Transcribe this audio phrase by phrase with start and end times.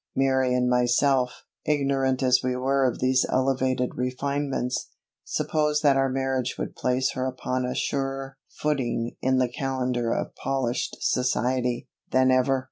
[0.15, 4.89] Mary and myself, ignorant as we were of these elevated refinements,
[5.23, 10.33] supposed that our marriage would place her upon a surer footing in the calendar of
[10.33, 12.59] polished society, than ever.